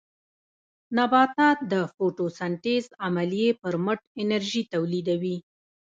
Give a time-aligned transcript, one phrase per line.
[0.97, 5.37] نباتات د فوټوسنټیز عملیې پر مټ انرژي تولیدوي